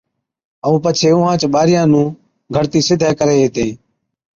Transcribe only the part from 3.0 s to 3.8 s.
ڪرين هِتين